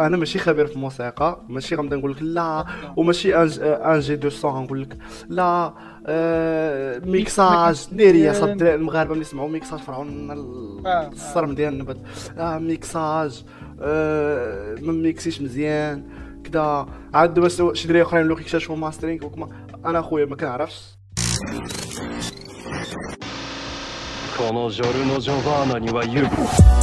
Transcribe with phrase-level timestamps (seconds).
[0.00, 2.64] انا ماشي خبير في الموسيقى ماشي غنبدا نقول لك لا
[2.96, 5.74] وماشي ان ان جي دو سون غنقول لك لا
[6.06, 10.30] آه ميكساج ديري يا صد المغاربه ملي يسمعوا ميكساج فرعون
[11.12, 11.96] الصرم ديال النبات
[12.38, 13.44] آه ميكساج
[13.80, 16.04] آه ما ميكسيش مزيان
[16.44, 19.48] كدا عاد دابا شي دراري اخرين لو كيكتشفوا ماسترينغ وكما
[19.84, 20.94] انا خويا ما كنعرفش
[24.36, 26.77] このジョルノ・ジョバーナには言う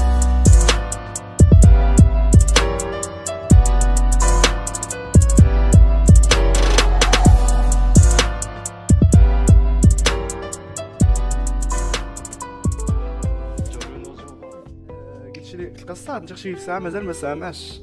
[16.17, 17.81] القصة انت شي ساعه مازال ما سامعش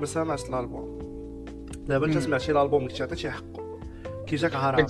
[0.00, 0.98] ما سامعش الألبوم.
[1.86, 3.78] دابا أنت سمعتي الألبوم قلت عطيتي حقه
[4.26, 4.86] كي جاك هرم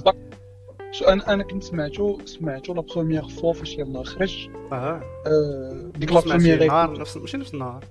[0.90, 4.48] شو أنا أنا كنت سمعتو سمعتو la première fois فاش يلاه خرج.
[4.72, 5.02] أها.
[5.26, 7.84] آه، ديك la première نهار نفس ماشي نفس النهار.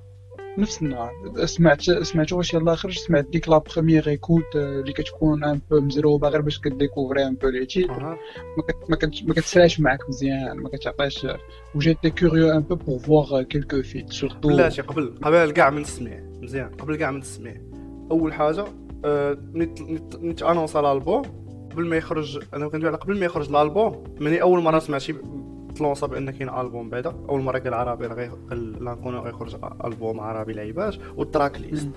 [0.58, 1.12] نفس النهار
[1.46, 6.30] سمعت سمعتو واش يلاه خرج سمعت ديك la première écoute اللي كتكون un peu مزروبة
[6.30, 8.00] غير باش كdécouvrir un peu les titres.
[8.58, 11.28] ما كت- ما كت- ما كتسلاش معاك مزيان ما كتعطيش
[11.76, 15.82] و j'étais curieux un peu pour voir quelques feats surtout بلاتي قبل قبل كاع من
[15.82, 17.62] السميع مزيان قبل كاع من السميع
[18.12, 18.66] أول حاجة
[19.06, 21.22] آه، نت نت نت annonce الألبوم.
[21.72, 25.14] قبل ما يخرج أنا كندوي على قبل ما يخرج الألبوم مني أول مرة سمعت شي
[25.72, 29.16] ت lança بان كاين ألبوم بعدا أول مرة قال عربي راه غي- قال لا نكون
[29.16, 29.56] غيخرج
[29.86, 31.90] ألبوم عربي لعيبات وال track list.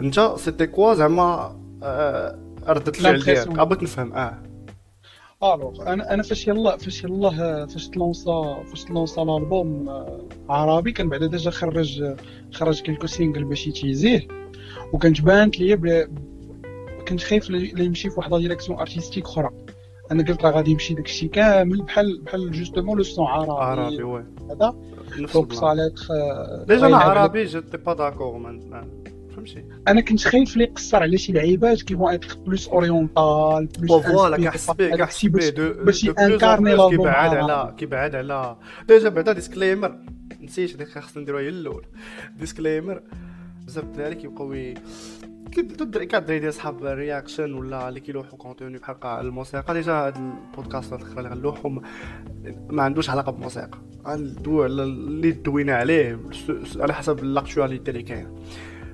[0.00, 3.22] إنت c'était quoi زعما آه، ردة الفعل.
[3.22, 3.48] ديالك.
[3.48, 4.12] بغيت نفهم.
[4.12, 4.42] آه.
[5.42, 10.20] alors أنا أنا فاش يلا فاش يلا فاش ت lança فاش ت lança الألبوم آه،
[10.48, 12.14] عربي كان بعدا déjà خرج
[12.52, 14.28] خرج quelques singles باش ي teaser.
[14.92, 16.08] وكانت بانت ليا
[17.08, 19.50] كنت خايف لا يمشي في واحد la direction artistique أخرى.
[20.12, 23.50] أنا قلت راه غادي يمشي داكشي كامل بحال بحال justement le son عربي.
[23.50, 24.24] عربي oui.
[24.50, 24.74] هذا.
[25.34, 25.52] donc.
[25.52, 26.00] صالات
[26.68, 27.44] déjà أنا عربي.
[27.44, 28.58] جيتي با d'accord.
[29.36, 34.06] فهمتي أنا كنت خايف لي يقصر على شي لعيبات qui vont être plus orientales plus
[34.06, 37.36] voilà كنحس به كنحس به de plus en plus الالبوم كيبعد.
[37.36, 38.56] على كيبعد على.
[38.88, 39.98] déjà بعدا disclaimer
[40.42, 41.84] نسيت هذيك خاصنا نديروها هي الأول.
[42.40, 43.02] ديسكليمر
[43.66, 44.54] بزاف الدراري كيبقاو
[45.48, 49.74] ي- كي الدراري كاع الدراري ديال صحاب ال reaction ولا اللي كيلوحوا contenu بحال الموسيقى؟
[49.74, 51.82] déjà هاد البودكاست الآخر اللي غنلوحو ما-
[52.82, 53.78] عندوش علاقة بالموسيقى.
[54.06, 56.20] غندوي على اللي دوينا عليه
[56.76, 58.34] على حسب l'actualité اللي كاينة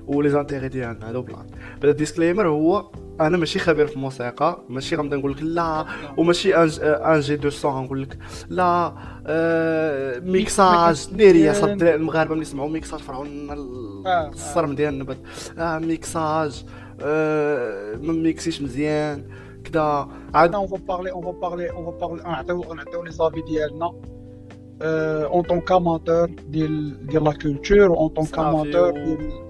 [0.07, 1.47] و les intérêts ديالنا هادو بلان.
[1.75, 5.85] بعدا ال disclaimer هو أنا ماشي خبير في الموسيقى ماشي غنبدأ نقول لك لا
[6.17, 8.17] وماشي un ingé de son غنقول لك
[8.49, 8.93] لا
[9.27, 13.49] آه ميكساج ديري يا صد الدراري المغاربة ملي يسمعوا ميكساج فرعون
[14.07, 14.29] آه.
[14.29, 15.17] الصرم ديال النبات
[15.57, 16.65] آه ميكساج
[17.01, 19.23] آه ما ميكسيش مزيان
[19.63, 23.41] كدا عاد on va parler on va parler on va parler نعطيو نعطيو les avis
[23.41, 23.93] ديالنا
[24.81, 29.44] en tant qu'amateurs ديال ديال la culture en tant qu'amateurs و- ديال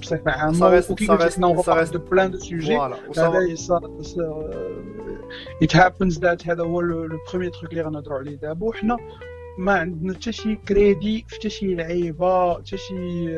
[0.00, 2.66] بصفه عامه صافي- ok صافي- قلت لك on صافي- parler de plein de sujets.
[2.76, 4.18] voilà وصافي هذا يص- ص-
[5.64, 8.96] it happens that هذا هو le premier truc اللي غنهضروا عليه دابا وحنا
[9.58, 13.28] ما عندنا حتى شي كريدي في حتى شي لعيبه حتى شي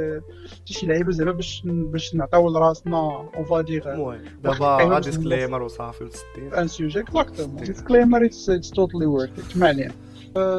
[0.55, 2.97] حتى شي لعيبه زعما باش باش نعطيو لراسنا
[3.37, 9.31] on va dire المهم دابا disclaimer وصافي وستين un sujet exactement disclaimer it's totally worth
[9.51, 9.93] it ما علينا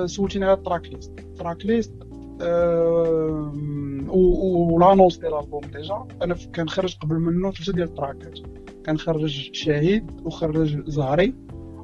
[0.07, 1.93] سولتيني على ال track list ال track list
[4.09, 6.05] و l'annonce ديال الألبوم déjà.
[6.21, 8.39] أنا ف- كان خرج قبل منه ثلاثة ديال التراكات
[8.85, 11.33] كان خرج شهيد وخرج زهري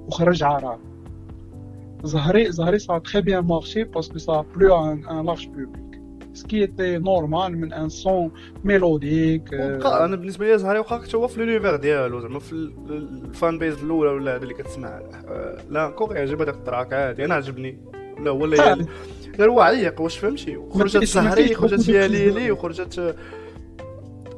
[0.08, 0.80] وخرج عرب
[2.04, 5.48] زهري زهري ça a très bien marché parce que ça a plu à un large
[5.48, 6.02] public
[6.34, 8.32] ce qui était normal من un son
[8.64, 12.74] mélodique أنا بالنسبة لي زهري واخا حتى هو في l'univers ديالو زعما في ال-
[13.26, 14.88] ال fan base الأولى ولا هذا اللي كتسمع.
[15.28, 17.80] آه، لا كوغ يعجب هذاك التراك عادي أنا عجبني.
[18.20, 18.86] لا هو اللي.
[19.40, 20.58] غير عيق واش فهمتي
[21.06, 22.52] زهري خرجت beaucoup de يا ليلي.
[22.52, 23.16] وخرجت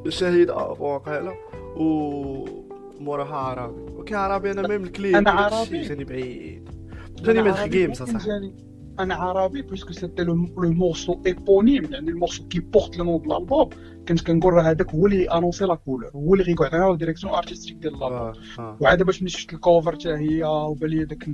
[0.08, 1.34] شهيد واقيلا
[1.76, 2.44] و
[3.00, 5.80] موراها عربي وكي عربي أنا même الكليب أنا وداك عربي.
[5.82, 6.68] جاني بعيد
[7.22, 8.08] جاني من ممكن صح
[9.00, 13.32] أنا عربي puisque c'était le morceau éponyme يعني ال morceau qui porte le nom de
[13.36, 13.68] الالبوم
[14.08, 17.34] كنت كنقول راه هذاك هو اللي annonçait la couleur هو اللي غيقعد على ال direction
[17.34, 18.76] artistique ديال الالبوم آه، آه.
[18.80, 21.28] وعاد باش ملي شفت ال cover حتى هي وبان لي داك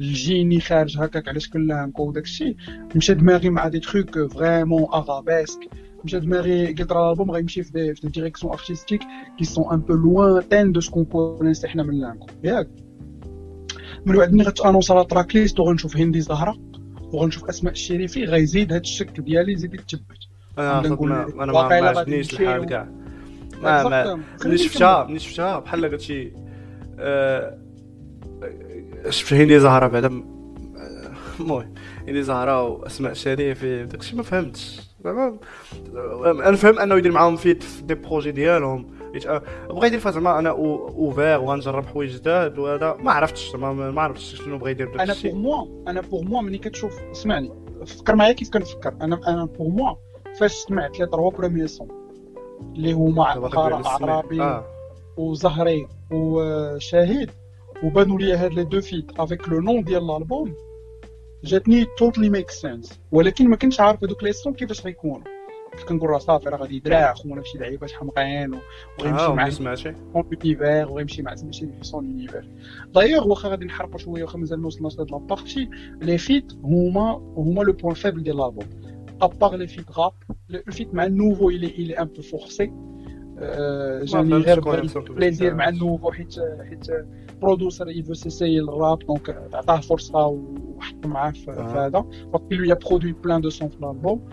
[0.00, 2.56] ال génie خارج هكاك على شكل لانكو وداك الشيء
[2.96, 5.60] مشى دماغي مع des trucs vraiment arabesques
[6.04, 9.00] مشى دماغي قلت راه الألبوم غيمشي في des, في direction artistique
[9.38, 12.68] qui sont un peu lointaines de ce qu'on connaissait حنا من لانكو ياك.
[14.06, 16.56] من بعد ملي غت annonce على track list وغنشوف هندي زهرة
[17.12, 20.02] وغنشوف أسماء الشريفي غيزيد هذا الشك ديالي يزيد يتثبت
[20.58, 21.62] أنا لك أنا ما-
[21.98, 22.40] عجبنيش.
[22.40, 22.88] الحال كاع.
[23.62, 24.20] ما ما.
[24.44, 26.32] ملي شفتها ملي شفتها بحال قلت شي
[26.98, 27.58] آه،
[29.08, 30.06] شفت هندي زهرة بعدا
[30.76, 31.74] آه، المهم
[32.08, 34.80] هندي زهرة واسماء شريفي داكشي ما فهمتش.
[35.04, 35.36] زعما
[36.26, 38.86] أنا فهم أنه يدير معاهم feat في des projets ديالهم.
[39.26, 44.02] أه، بغا يدير فيها زعما أنا ouvert وغنجرب حوايج جداد وهذا ما عرفتش زعما ما
[44.02, 47.52] عرفتش شنو بغا يدير أنا pour moi أنا pour moi ملي كتشوف اسمعني
[47.86, 48.94] فكر معايا كيف كنفكر.
[49.02, 49.94] أنا أنا pour moi
[50.40, 51.88] فاش سمعت les trois premiers sons
[52.74, 54.10] اللي هما للسماء.
[54.10, 54.64] عربي آه.
[55.16, 57.30] وزهري وشاهد
[57.84, 60.54] وبانوا لي هاد les deux feats avec le nom ديال الالبوم
[61.44, 65.24] جاتني totally make sense ولكن ما كنتش عارف هذوك les sons كيفاش غيكونوا
[65.72, 68.58] كنت كنقول راه صافي راه غادي يدرع خونا شي لعيبات حمقين و-
[68.98, 72.48] وغيمشي آه مع ما سمعتي son univers وغيمشي مع ماشي في son univers
[72.94, 75.68] d'ailleurs واخا غادي نحرقوا شوية واخا مازال ما وصلناش لهاد la partie
[76.02, 78.68] les feats هما هما le point faible ديال الالبوم
[79.22, 80.12] ابار لي فيت راب
[80.48, 82.87] لو فيت مع النوفو الي الي ان بو فورسي آه،
[84.04, 85.82] جاني فهمتش غير شكون بال- يمسك بليزير مع بالبزاف.
[85.82, 86.34] النوفو حيت
[86.68, 86.86] حيت
[87.42, 91.86] برودوسر يفو سيسي الراب دونك عطاه فرصه وحط معاه في في آه.
[91.86, 92.06] هذا دونك
[92.52, 94.28] lui a برودوي بلان دو سون في الالبوم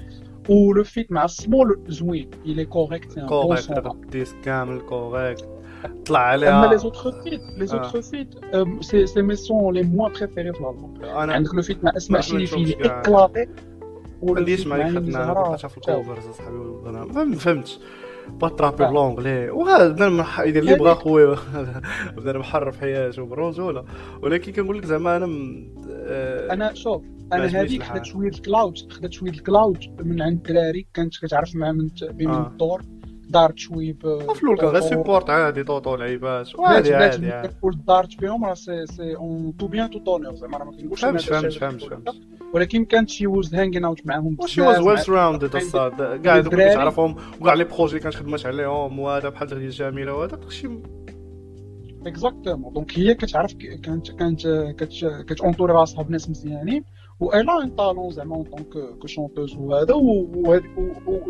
[0.50, 3.92] ولو فيت مع السمول زوين il est correct c'est un bon كوريكت son داك rap.
[3.92, 5.48] الديسك كامل كوريكت
[6.06, 7.76] طلع اما عليها les autres feats les Ah.
[7.76, 11.62] autres feats euh, c'est c'est mes sons les moins préférés في الالبوم أنا عندك لو
[11.62, 13.00] فيت مع اسماء ما شريفي سمعتهمش اللي كاع.
[13.02, 13.48] اكلاتي
[14.24, 16.56] ما عنديش معايا خدنا بقيتها في الكوفرز اصاحبي
[16.90, 17.80] أنا ما فهمتش
[18.30, 18.90] با ترابي آه.
[18.90, 21.36] بلونغلي وهذا بنادم يدير اللي بغا خويا
[22.18, 23.86] بنادم حر في حياته برجوله
[24.24, 27.02] ولكن كنقول لك زعما أنا م- آه، أنا شوف
[27.34, 27.84] أنا هذيك.
[27.84, 32.48] خدات شوية الكلاود خدات شوية الكلاود من عند الدراري كانت كتعرف مع من بين آه.
[32.48, 32.82] الدور
[33.30, 34.82] دارت شوية ب في الأول كان غير.
[34.82, 37.32] سيبورت عادي طوطو لعيبات عادي عادي
[37.88, 41.22] دارت بهم راه سي سي اون تو بيان تو تونير زعما راه ما كنقولش فهمت
[41.22, 42.16] فهمت فهمت.
[42.54, 46.74] ولكن كانت she was hanging out معاهم was بزاف well surrounded الصاد كاع دوك اللي.
[46.74, 50.70] تعرفهم وكاع les projets اللي كانت خدمت عليهم وهذا بحال غدي جميله وهذا داكشي
[52.06, 56.84] exactement donc هي كتعرف كانت كانت كت- كتونطوري راسها بناس مزيانين
[57.21, 59.95] والا ان طالون زعما اون طونك كو شونتوز وهذا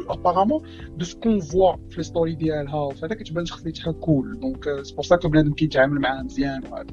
[0.08, 0.62] وابارامون
[0.96, 5.04] دو سكون فوا في الستوري ديالها وهذا كتبان شخص اللي تحال كول دونك سي بور
[5.04, 6.86] سا كو بنادم كيتعامل معاها مزيان وهذا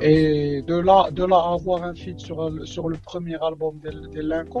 [0.00, 3.72] Et de là, de là à avoir un feat sur, le- sur le premier album
[3.84, 4.60] de, de Linko,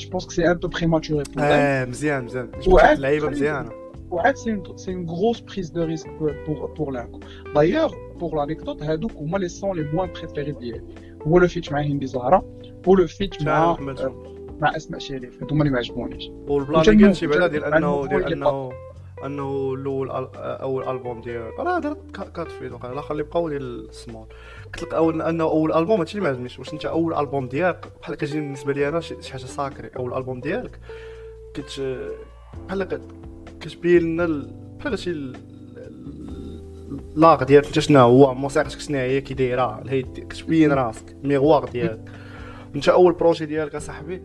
[0.00, 1.52] je pense que c'est un peu prématuré pour elle.
[1.52, 3.70] اه مزيان مزيان وعاد لعيبه خلي- مزيانه
[4.10, 7.20] وعاد c'est une, c'est une grosse prise de risque pour, pour, pour Linko.
[7.54, 10.82] D'ailleurs, pour l'anecdote, هادوك هما les sons les moins préférés ديالي.
[11.27, 12.45] هو le feat مع هندي زهرة
[12.87, 13.75] و le feat مع
[14.61, 16.29] مع أسماء شريف هادو هما اللي ما عجبونيش.
[16.47, 18.71] وال plan اللي قلتي بعدا ديال انه هو ديال انه
[19.25, 23.89] أنه الأول أول ألبوم ديال راه درت كا- quatre feats وقال لا خلي بقاو ديال
[23.89, 24.25] السمول
[24.65, 26.59] قلت لك اول أنه أول ألبوم هادشي اللي ما عجبنيش.
[26.59, 30.39] واش أنت أول ألبوم ديالك بحال كتجي بالنسبة لي أنا شي حاجة sacré أول ألبوم
[30.39, 30.79] ديالك
[31.53, 31.81] كت
[32.67, 33.01] بحال كت-
[33.61, 35.11] كتبين لنا ال- بحال شي
[37.15, 41.65] l'art ديالك انت شنو هو موسيقتك شنو هي كي دايره الهيد كتبين راسك le miroir
[41.69, 41.99] ديالك
[42.75, 44.21] انت اول projet ديالك اصاحبي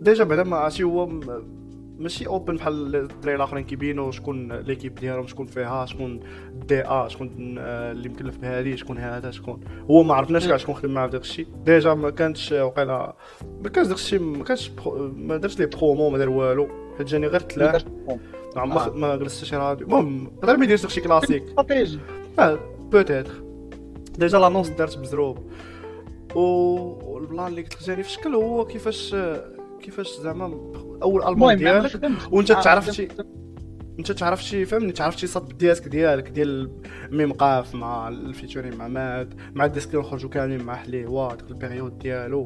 [0.00, 1.42] déjà بعدا ماشي هو م-
[1.98, 6.20] ماشي open بحال الدراري الاخرين كيبينوا شكون l'équipe ديالهم شكون فيها شكون
[6.68, 9.60] دي ا شكون اللي مكلف بهادي شكون هذا شكون
[9.90, 13.16] هو ما عرفناش كاع شكون خدم معاه داك الشيء déjà ما كانش وقيلا
[13.62, 14.70] ما كانش داك الشيء ما كانش
[15.16, 16.68] ما درتش les promos ما دار والو
[16.98, 17.72] حيت جاني غير تلاه
[18.56, 18.90] ما ما.
[18.94, 21.42] ما جلستش شي راديو المهم غير ما يديرش داك الشيء classique.
[21.48, 21.98] stratégie
[22.38, 22.58] آه
[22.92, 23.42] peut-être
[24.18, 25.38] déjà l'annonce دارت بزروب.
[26.34, 26.40] و
[27.12, 29.16] والبلان اللي قلت لك جاني في الشكل هو كيفاش
[29.82, 30.44] كيفاش زعما
[31.02, 33.08] أول ألبوم ديالك؟ وأنت آه، تعرف خدمت- شي
[33.98, 36.70] أنت تعرف شي فهمني تعرف شي صاد بالديسك ديالك ديال
[37.10, 41.98] ميم قاف مع الفيتورين مع ماد مع الديسك اللي خرجوا كاملين مع حليوة ديك البيريود
[41.98, 42.44] ديالو.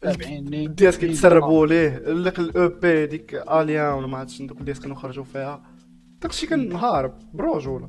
[0.00, 2.02] تابعيني الديسك يتسربوا ليه.
[2.22, 5.62] ديك الاو بي ديك آليان ولا ما عرفتش دوك الديسك اللي خرجوا فيها.
[6.22, 7.88] داكشي كان هارب برجوله.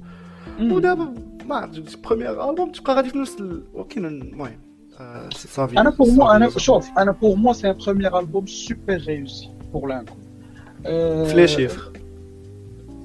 [0.60, 1.14] ودابا
[1.46, 3.44] ما عرفتش premier album تبقى غادي في نفس.
[3.74, 4.60] ولكن المهم
[5.00, 6.50] آه، صافي أنا pour moi أنا.
[6.50, 10.16] شوف أنا pour moi c'est un premier album super réussi pour Linko
[11.26, 11.92] في les chiffres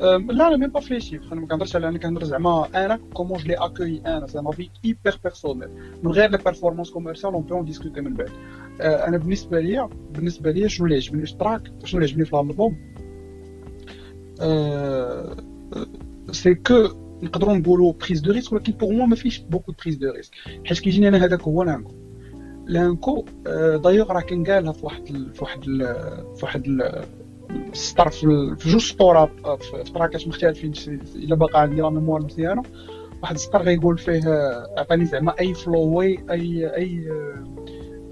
[0.02, 3.00] لا لا même pas في les chiffres أنا ما كنهضرش على أنا كنهضر زعما أنا
[3.14, 5.69] comment je l'ai accueilli أنا c'est ma vue hyper personnelle
[6.02, 8.30] من غير les performances commerciales on peut en discuter من بعد
[8.80, 12.32] أنا بالنسبة ليا بالنسبة ليا شنو اللي عجبني في ال track شنو اللي عجبني في
[12.32, 12.76] الالبوم
[16.31, 16.88] c'est que
[17.23, 20.78] نقدروا نقولوا prise de risque ولكن pour moi ما فيش beaucoup prise de risque حيت
[20.78, 21.95] كيجيني أنا هذاك هو Linko
[22.67, 23.25] Linko
[23.85, 25.64] d'ailleurs راه كان قالها في واحد في واحد
[26.37, 26.92] في واحد
[27.73, 30.73] السطر في جوج سطورات آه، في تراكات مختلفين
[31.14, 32.62] إلا باقا عندي la mémoire مزيانة.
[33.23, 37.44] واحد السطر غيقول فيه آه، عطاني زعما أي فلوي اي أي آه،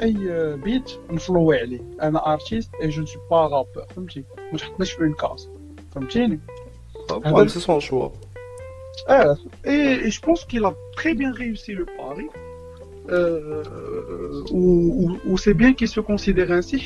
[0.02, 0.16] أي
[0.56, 1.80] beat نفلوي عليه.
[2.02, 5.48] أنا artiste et je suis pas rappeur فهمتي؟ ما تحطنيش في une case
[5.94, 6.40] فهمتيني
[7.10, 8.08] المهم c'est son choix
[9.66, 12.26] et je pense qu'il a très bien réussi le pari.
[13.08, 13.62] Euh,
[14.58, 14.62] ou
[15.02, 16.76] ou- ou c'est bien qu'il se considère ainsi.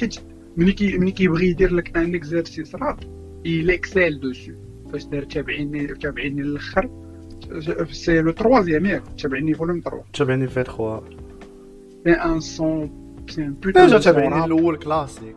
[0.56, 3.00] ملي كي ملي كيبغي يدير لك un exercice rap
[3.46, 4.52] il excelle dessus
[4.92, 6.90] فاش دار تابعيني تابعيني للأخر
[7.90, 11.02] c'est le troisième ياك تابعيني volume 3 تابعني في 3
[12.04, 12.90] c'est un son
[13.30, 15.36] سي ان ديجا بوتان تابعني الأول كلاسيك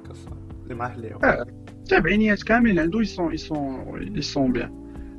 [0.64, 1.46] اللي معاه اليوم.
[1.90, 4.72] تابعينيات كاملين عنده يسون يسون يسون بيان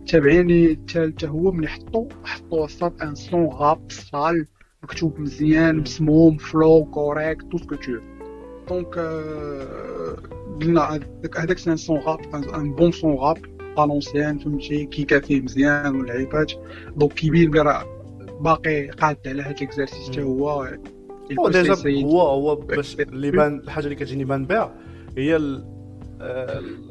[0.07, 4.47] تابعيني الثالثة هو ملي حطو حطو وسط ان سون غاب صال
[4.83, 5.77] مكتوب مزيان.
[5.77, 7.93] مسموم فلو كوريكت تو سكو تو
[8.69, 10.17] دونك آه،
[10.61, 12.21] قلنا هذاك هذاك سي ان سون غاب
[12.55, 13.39] ان بون سون غاب
[13.79, 16.53] الونسيان فهمتي كيكا فيه مزيان واللعيبات
[16.97, 17.85] دونك كيبين بلي راه
[18.41, 20.51] باقي قاد على هاد الاكزرسيس حتى هو
[21.39, 21.75] هو ديجا.
[22.05, 24.75] هو هو باش اللي بان الحاجة اللي كتجيني بان بها
[25.19, 25.65] هي ال-
[26.21, 26.89] آه، ال-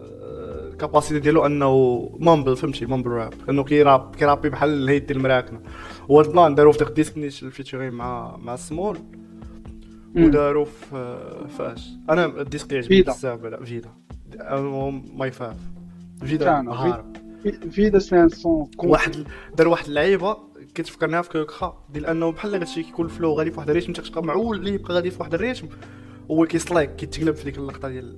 [0.73, 5.59] الكاباسيتي ديالو انه مامبل فهمتي مامبل راب انه كيراب كيرابي بحال الهيد المراكنه
[6.11, 8.97] هو البلان داروا في ديسك نيش الفيتشرين مع مع سمول.
[10.15, 13.11] وداروا في آه، فاش أنا الديسك اللي عجبني فيدا.
[13.11, 13.89] بزاف لا فيدا.
[15.15, 15.57] ماي فاف
[16.25, 16.61] فيدا
[17.43, 17.99] في- فيدا.
[17.99, 19.15] c'est un son واحد
[19.57, 20.37] دار واحد اللعيبة
[20.75, 23.87] كتفكرنيها في كوكخا ديال أنه بحال هادشي كيكون ال flow غادي في واحد ال rythme
[23.87, 25.67] انت كتبقى معول اللي يبقى غادي في واحد ال rythme
[26.31, 28.17] هو كيسلايك كيتقلب في ديك اللقطة ديال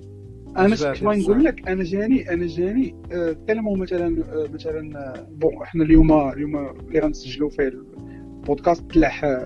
[0.56, 5.84] أنا شفت نقول لك؟ أنا جاني أنا جاني آه، tellement مثلا آه، مثلا bon إحنا
[5.84, 7.72] اليوم اليوم اللي غنسجلوا فيه
[8.38, 9.44] البودكاست تلاح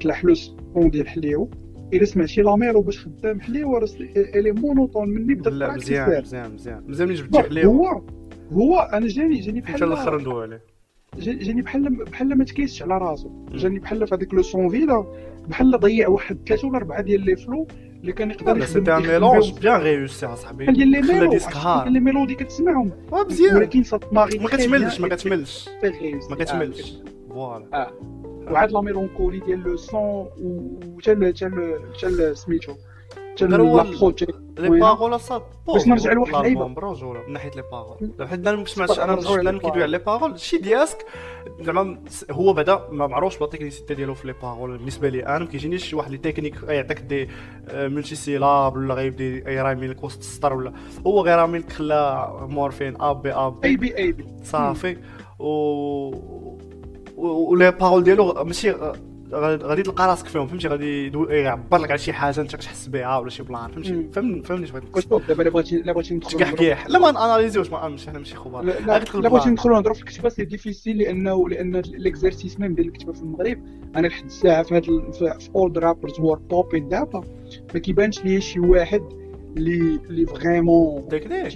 [0.00, 1.50] تلاح le son ديال حليو.
[1.94, 6.22] الا سمعتي لاميرو باش خدام حليو راه il est monotone مني بدا لا مزيان.
[6.22, 6.84] مزيان مزيان.
[6.88, 8.02] مزيان ملي جبتي bon، حليو هو
[8.52, 10.60] هو أنا جاني جاني حتى الآخر بحال ندوي عليه.
[11.18, 13.30] جا- جاني بحال بحال ما تكيسش على راسو.
[13.52, 15.04] جاني بحال في هذيك le son فيدا
[15.48, 17.66] بحال ضيع واحد ثلاثة ولا أربعة ديال les flows
[18.00, 19.52] اللي كان يقدر لا يخدم c'était un mélange.
[19.60, 21.32] bien réussi اصاحبي بحال ديال les mélos
[21.86, 25.68] les mélodies كتسمعهم مزيان ولكن صات ماغي ما كتملش ما كتملش.
[26.30, 26.94] ما كتملش.
[27.34, 27.90] voilà.
[28.50, 30.26] وعاد la mélancolie ديال le son
[30.96, 32.72] وتا ال- تا ال- تا ال- سميتو
[33.42, 34.24] ال- لابروتش
[34.58, 36.66] لي؟ باغول صاد باش نرجع لواحد اللعيبة.
[36.68, 37.96] بروجولا من ناحيه لي باغول
[38.28, 41.06] حيت أنا ما سمعتش أنا أنا كيدوي على لي باغول شي دياسك
[41.60, 41.98] زعما
[42.30, 45.96] هو بعدا ما معروفش بالتكنيسيتي ديالو في لي باغول بالنسبة لي أنا ما كيجينيش شي
[45.96, 47.28] واحد لي تكنيك يعطيك دي
[47.74, 50.72] ملتي سيلاب ولا غيبدا يرامي لك وسط السطر ولا
[51.06, 54.96] هو غير رامي لك خلا مورفين اب بي اب اي بي اي بي صافي
[55.38, 56.43] و و-
[57.24, 58.94] ولي باغول ديالو ماشي غ-
[59.62, 63.18] غادي تلقى راسك فيهم فهمتي؟ غادي يدو- يعبر لك على شي حاجة أنت كتحس بها
[63.18, 64.08] ولا شي بلان فهمتي.
[64.12, 67.88] فهمني فهمني شنو بغيت دابا الا بغيتي الا بغيتي ندخلوا كاع لا ما ناناليزيوش ما
[67.88, 69.48] ماشي حنا ماشي خبار لا بغيتي.
[69.50, 73.58] ندخلوا نهضروا في الكتابة c'est difficile لأنه لأن l'exercice même ديال الكتابة في المغرب
[73.96, 77.20] أنا لحد الساعة في هاد ال- في en: old rappers هو بوبين دابا
[77.74, 79.02] ما كيبانش ليا شي واحد
[79.56, 81.46] اللي اللي vraiment technique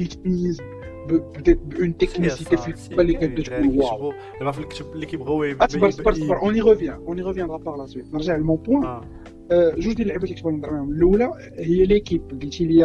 [1.09, 5.63] تيتميز bonne technicité في الكتابه اللي كتبدا تكون wow دابا في الكتب اللي كيبغيو يب-
[5.63, 8.57] اصبر يب- صبر صبر اوني ريفيان on y revient par la suite نرجع ل mon
[8.57, 9.05] point آه.
[9.51, 12.85] آه، جوج ديال اللعيبات اللي كنت نهضر معاهم الاولى هي l'équipe قلتي لي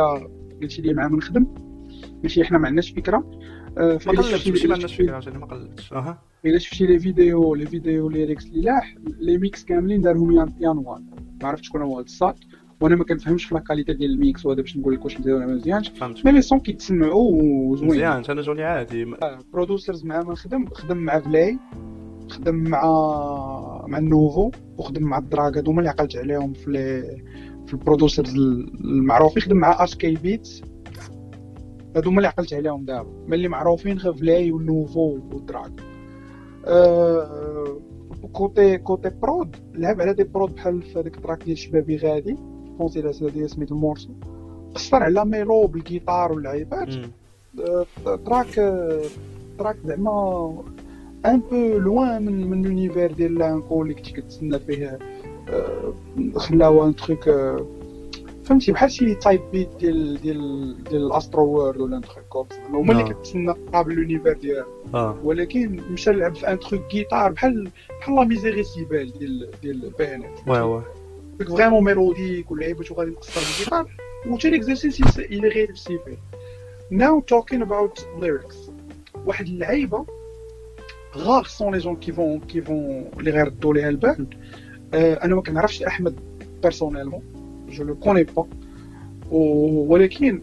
[0.61, 1.47] قلتي لي معاهم نخدم
[2.23, 3.31] ماشي حنا ما عندناش فكره
[3.77, 6.21] آه، ما فإلا قلبتش شفتي- ماشي ما إلا عندناش شفتي- فكره عشان ما قلبتش أها
[6.45, 11.03] الا شفتي les vidéos les vidéos lyrics اللي لاح les mix كاملين دارهم يان يانوان
[11.41, 12.35] ما عرفتش شكون هو هاد الساط
[12.83, 15.35] وأنا ما كنفهمش في la qualité ديال ال mix وهذا باش نقول لك واش مزيان
[15.35, 15.91] ولا ما مزيانش.
[16.25, 17.91] mais les sons كيتسمعوا وزوين.
[17.91, 19.15] مزيان أنا جوني عادي.
[19.53, 21.57] producers مع من خدم خدم مع فلاي
[22.29, 22.81] خدم مع
[23.87, 27.01] مع النوفو وخدم مع الدراغ هادو هما اللي عقلت عليهم في les
[27.67, 29.43] في ال producers المعروفين.
[29.43, 30.61] خدم مع HK Beats
[31.95, 33.09] هادو هما اللي عقلت عليهم دابا.
[33.27, 35.69] من اللي معروفين غير فلاي والنوفو والدراغ
[36.65, 37.81] à
[38.33, 42.35] côté côté prod لعب على des prods بحال في هذاك ال track ديال شبابي غادي.
[42.79, 44.09] بونسي لا سيدي سميت ال morceau
[44.75, 46.89] قصر على ميلو بالجيتار واللعيبات.
[46.89, 47.11] مم.
[48.25, 48.55] تراك
[49.59, 50.63] تراك زعما
[51.25, 54.99] ان بو لوان من من لونيفير ديال لانكو اللي كنتي كتسنى فيه.
[55.49, 55.93] آه،
[56.35, 56.93] خلاو ان
[57.27, 57.65] آه،
[58.45, 62.91] فهمتي بحال شي تايب بيت ديال ديال ديال الاسترو وورد ولا ان تروك كوم هما
[62.91, 63.13] اللي نعم.
[63.13, 65.17] كتسنى قابل لونيفير ديال آه.
[65.23, 70.79] ولكن مشى لعب في ان تروك جيتار بحال بحال لا ميزيريسيبال ديال ديال بيانات وي
[70.79, 70.83] ديك
[71.39, 73.91] vraiment mélodique واللعيبات وغادي نقصر بالجيتار
[74.27, 76.17] وتا l'exercice إلى réussi فيه
[76.91, 78.57] now talking about lyrics.
[79.25, 80.05] واحد اللعيبه
[81.17, 84.27] rares sont les gens qui font qui font اللي غيردوا ليها البال
[84.93, 86.15] أنا ما كنعرفش احمد
[86.61, 87.23] personnellement
[87.69, 88.47] je le connais pas
[89.31, 90.41] ولكن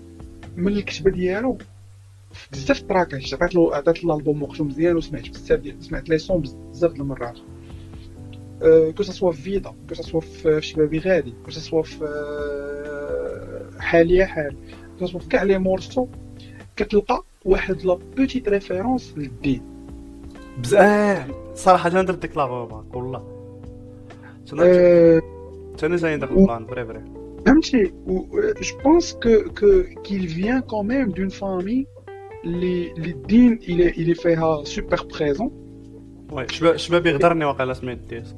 [0.57, 1.59] من الكتابه ديالو
[2.53, 6.93] بزاف التراكات عطيت له عطيت الألبوم وقته مزيان وسمعت بزاف ديال سمعت les sons بزاف
[6.93, 7.39] د المرات.
[8.97, 12.05] que ce soit في فيدا que ce soit في شبابي غادي que ce soit في
[12.05, 14.55] آه، حاليا حال.
[14.99, 16.07] que ce soit في كاع les morceaux
[16.77, 19.63] كتلقى واحد la petite référence للدين.
[20.59, 21.31] بزاف.
[21.55, 22.85] صراحة درت ديك لا والله.
[22.95, 23.23] والله
[24.63, 25.21] آه،
[26.17, 27.01] ندير و- البلان بري بري.
[27.47, 27.93] فهمتي؟
[28.63, 31.87] je pense que que qu'il vient quand même d'une famille
[32.45, 35.51] اللي اللي الدين اللي فيها super présent
[36.33, 38.37] oui شباب يغدرني واقيلا سمعت ديسك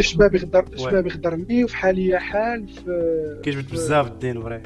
[0.00, 4.62] شباب يغدر شباب يغدرني وفي حاليا حال في كيجبد بزاف الدين vrai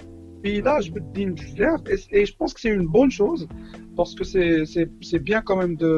[0.46, 3.48] je veux dire, et, et je pense que c'est une bonne chose,
[3.96, 5.94] parce que c'est bien quand même de,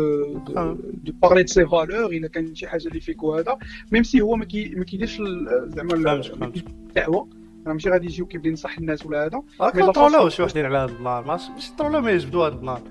[0.46, 0.74] de, ah.
[1.06, 2.52] de, parler de ses valeurs, il a quand même
[2.92, 3.42] des fait quoi
[3.90, 4.44] même si هو ما
[4.84, 5.22] كيديرش
[5.66, 7.28] زعما الدعوه
[7.66, 11.24] أنا ماشي غادي يجيو كيبدا ينصح الناس ولا هذا كنطرولو شي وحدين على هذا البلان
[11.24, 12.82] ماشي طرولو ما يجبدوا هذا البلان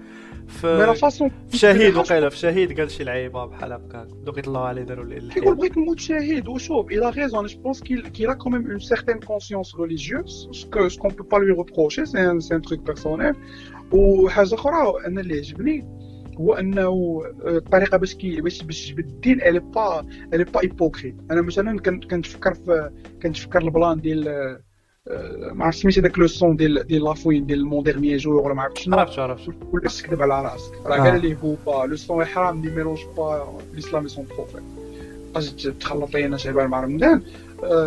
[0.48, 5.56] في شهيد وقيلة في شهيد قال شي لعيبه بحال هكاك بدوك يطلعوا عليه داروا كيقول
[5.56, 6.88] بغيت نموت شهيد وشوف
[7.84, 10.50] qu'il qu'il a quand même une certaine conscience religieuse.
[10.52, 13.36] Ce que ce qu'on peut pas lui reprocher c'est un c'est un truc personnel.
[13.92, 15.86] وحاجه أخرى أنا اللي عجبني
[16.40, 21.16] هو أنه الطريقة باش كي باش باش الدين il est pas il est pas hypocrite
[21.32, 22.92] أنا مثلا كنتفكر في
[23.24, 24.58] كنتفكر البلان ديال
[25.54, 28.54] ما عرفتش سميتي داك le son ديال ديال La Fouine ديال mon dernier jour ولا
[28.54, 28.98] ما عرفتش شنو.
[28.98, 29.50] عرفت عرفت.
[29.72, 31.38] ولا تكذب على راسك راه قال لي
[31.68, 34.64] هو le son حرام ne mélange pas l'islam et son prophète
[35.36, 37.22] أجي تخلط لي أنا شعبان مع رمضان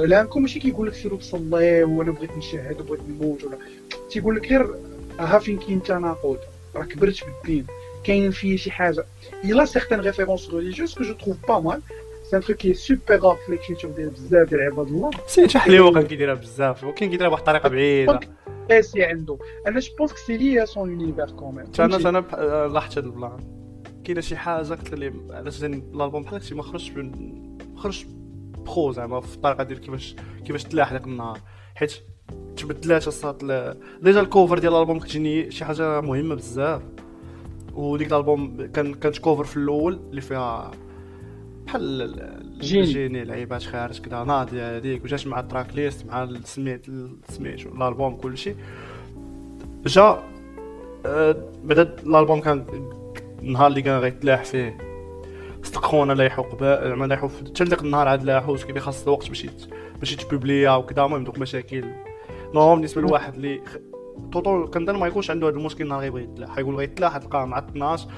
[0.05, 3.59] لانكم ماشي كيقول لك سيروا تصلي وأنا بغيت نشهد وبغيت نموت ولا.
[4.11, 4.75] تيقول لك غير
[5.19, 6.39] ها فين كاين تناقض
[6.77, 7.67] راه كبرت في الدين
[8.05, 9.05] كاين فيه شي حاجة.
[9.45, 11.81] a certaines références religieuses que je trouve pas mal.
[12.31, 16.35] c'est un truc super في l'écriture ديال بزاف ديال عباد الله سي تحليو كان كيديرها
[16.35, 18.21] بزاف وكاين كيديرها بواحد الطريقة بعيده
[18.71, 22.19] قاسي عنده أنا جو بونس سي لي سون يونيفير كوميم أنا أنا
[22.67, 23.39] لاحظت هذا البلان
[24.05, 27.13] كاينة شي حاجة قلت لي علاش الالبوم بحال هكا ما خرجش ما
[27.77, 28.07] خرجش
[28.65, 31.39] بخو زعما في الطريقة ديال كيفاش كيفاش تلاح داك النهار
[31.75, 31.93] حيت
[32.57, 33.45] تبدلات الصوت
[34.03, 36.83] ديجا الكوفر ديال الالبوم كتجيني شي حاجة مهمه بزاف
[37.75, 40.71] وديك الالبوم كان كانت كوفر في الأول اللي فيها
[41.67, 42.15] بحال
[42.61, 43.25] جيني.
[43.25, 46.87] لعيبات خارج كذا ناضي هذيك وجات مع ال tracklist مع سميت
[47.29, 48.55] سميت الالبوم كلشي.
[49.87, 50.23] جا
[51.07, 52.65] آه، بعدا الألبوم كان
[53.43, 54.79] النهار اللي كان غيتلاح فيه.
[55.63, 59.47] صدق لايحو قبال زعما لايحو حتى داك النهار عاد لاحو كيبي خاص الوقت باش
[59.99, 61.85] باش يتبوبليا وكذا المهم دوك مشاكل.
[62.55, 63.61] normal بالنسبة لواحد اللي
[64.33, 68.09] توتو كنظن ما يكونش عنده هذا المشكل نهار غيبغي يتلاح غيقول غيتلاح تلقاه مع 12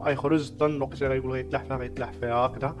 [0.00, 2.76] غيخرج طن الوقت غيقول غيتلاح فيها غيتلاح فيها هكذا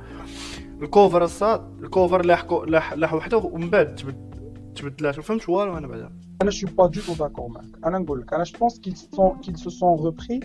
[0.82, 4.34] ال cover الصاد ال cover لاح لاح لاح وحده ومن بعد تبد
[4.74, 6.10] تبدلات ما فهمتش والو أنا بعدا.
[6.42, 8.96] أنا je suis pas du tout d'accord معاك أنا نقول لك أنا je pense qu'ils
[8.96, 10.40] sont qu'ils se sont repris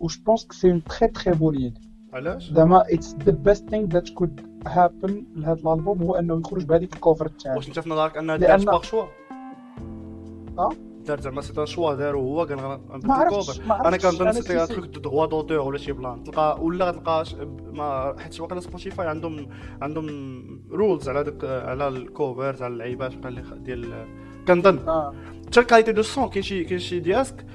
[0.00, 1.78] و je pense que c'est une très très bonne idée
[2.12, 6.94] علاش؟ زعما it's the best thing that could happen لهذا الألبوم هو أنه يخرج بهذيك
[6.94, 9.04] ال cover الثاني واش أنت في نظرك أنها دارت par choix
[10.58, 10.70] آه؟
[11.08, 12.46] دار زعما سي شوا دارو هو
[13.04, 16.24] ما عرفتش أنا كنظن un truc de droits d'auteur ولا شي plan.
[16.24, 17.24] تلقى ولا تلقى
[17.72, 19.48] ما حيت واقيلا سبوتيفاي عندهم
[19.82, 20.08] عندهم
[20.70, 23.12] rules على داك على ال covers على اللعيبات
[23.56, 24.06] ديال
[24.48, 24.78] كنظن
[25.46, 27.46] حتى ال qualité de son كاين شي كاين شي دياسك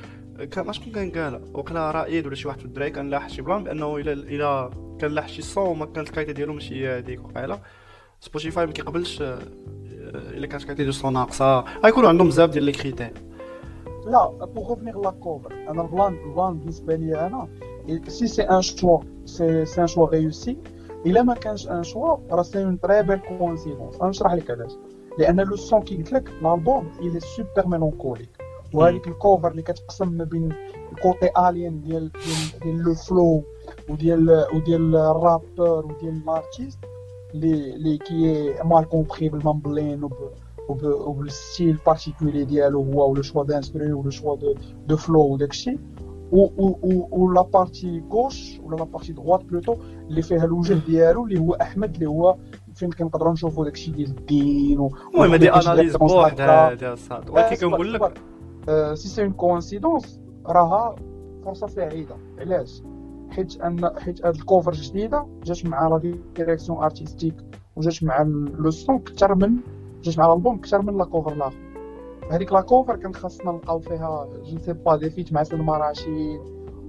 [0.51, 3.63] كان شكون كان قال؟ وقيلا رائد ولا شي واحد في الدراري كان لاح شي plan
[3.63, 7.59] بأنه الا إلا كان لاح شي son وما كانت ال qualité ديالو ماشي هذيك وقيلا.
[8.19, 11.59] سبوتيفاي ما كيقبلش إلا كانت qualité de son ناقصة.
[11.59, 13.13] غيكونوا عندهم بزاف ديال les critères
[14.05, 17.47] là pour revenir la cover أنا ال plan ال plan بالنسبة لي أنا
[18.07, 20.57] si c'est un choix si c'est un choix réussi
[21.05, 24.71] الا ما كانش un choix راه c'est une très belle coïncidence نشرح لك علاش
[25.19, 28.29] لأن le son كي قلت لك الالبوم il est super mélancolique
[28.73, 30.53] وهذيك ال cover اللي كتقسم ما بين
[30.91, 32.11] ال côté alien ديال
[32.63, 33.43] ديال le flow
[33.89, 36.79] وديال وديال ال rappeur وديال ال artiste
[37.33, 40.03] اللي اللي كي mal compris بال mumbling
[40.69, 44.55] وبال style particulier ديالو هو و le choix d'instru و le choix de
[44.87, 45.77] de flow وداكشي
[46.31, 49.75] و la partie gauche ولا la partie droite plutôt
[50.09, 52.35] اللي فيها الوجه ديالو اللي هو احمد اللي هو
[52.75, 58.21] فين كنقدروا نشوفوا داكشي ديال الدين المهم هادي analyse بوحدها الصاد ولكن كنقول لك
[58.93, 60.95] si c'est une coïncidence راها
[61.45, 62.81] فرصه سعيده علاش
[63.29, 65.97] حيت ان حيت هاد ال cover جديده جات مع la
[66.35, 67.35] direction artistique
[67.75, 68.21] وجات مع
[68.59, 69.57] le son كثر من
[70.03, 71.57] جات مع الالبوم أكثر من la cover الآخر
[72.31, 76.39] هذيك la cover كان خاصنا نلقاو فيها je sais pas des feats مع سلمى راشد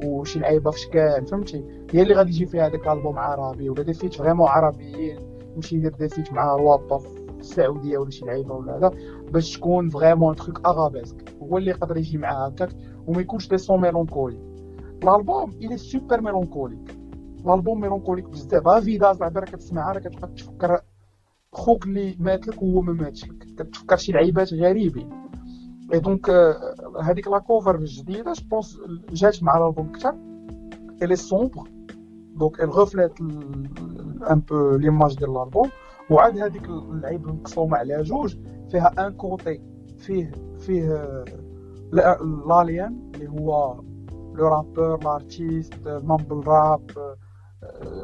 [0.05, 3.95] وشي لعيبة في شكال فهمتي؟ هي اللي غادي يجي فيها هذاك الألبوم عربي ولا des
[3.95, 5.19] feats vraiment عربيين
[5.55, 8.91] يمشي يدير des feats مع روابط في السعودية ولا شي لعيبة ولا هذا
[9.33, 12.71] باش تكون vraiment truc arabesque هو اللي يقدر يجي معاه هكاك
[13.07, 14.39] وما يكونش des sons mélancoliques
[15.03, 16.97] الالبوم il est super mélancolique
[17.45, 18.69] الالبوم mélancolique بزاف.
[18.85, 20.81] فيداز لعبه راه كتسمعها راه كتبقى تفكر
[21.57, 23.25] خوك اللي مات لك وهو ما ماتش.
[23.25, 25.11] لك كتفكر شي لعيبات غريبين
[25.93, 26.31] et donc
[27.03, 28.79] هذيك la cover الجديدة je pense
[29.13, 30.15] جات مع الالبوم كثر
[31.03, 31.69] il est sombre
[32.37, 33.21] donc elle reflète
[34.31, 35.69] un peu l'image ديال الالبوم
[36.11, 38.37] وعاد هذيك اللعيب المقسومه على جوج.
[38.71, 39.61] فيها un côté
[39.99, 41.25] فيه فيه
[41.93, 43.81] l'alien اللي هو
[44.35, 46.91] le rappeur l'artiste mumble rap.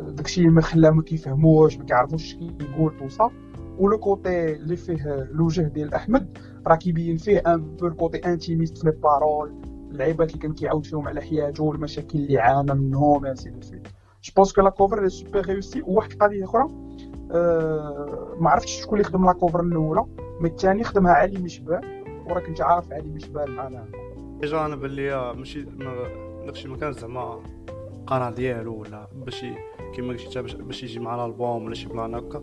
[0.09, 3.31] داكشي ما خلاه ما كيفهموش ما كيعرفوش كيقول tout ça
[3.79, 8.19] و le côté اللي فيه الوجه ديال أحمد راه كيبين فيه un peu ال côté
[8.19, 9.55] intimiste في les paroles
[9.91, 13.89] اللعيبات اللي كان كيعاود فيهم على حياته والمشاكل اللي عانى منهم يا سيدي سويت
[14.25, 16.69] je pense que la cover super réussie وواحد القضية أخرى
[17.33, 20.05] أه ما عرفتش شكون اللي خدم la cover الأولى
[20.41, 21.81] mais الثاني خدمها علي مشبال
[22.27, 23.85] وراه كنت عارف علي مشبال معنا.
[24.41, 25.67] déjà أنا بلي ماشي
[26.47, 27.41] داكشي ما كان زعما.
[28.01, 29.45] القناه ديالو ولا باش
[29.95, 32.43] كيما قلتي باش يجي مع الألبوم ولا شي plan هكا.